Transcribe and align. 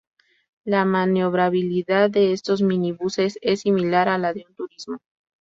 La 0.65 0.83
maniobrabilidad 0.83 2.09
de 2.09 2.31
estos 2.33 2.63
minibuses 2.63 3.37
es 3.43 3.61
similar 3.61 4.09
a 4.09 4.17
la 4.17 4.33
de 4.33 4.47
un 4.49 4.55
turismo. 4.55 4.97